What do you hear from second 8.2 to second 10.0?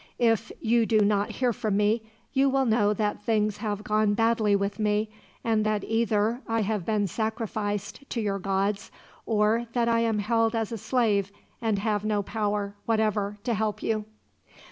gods, or that I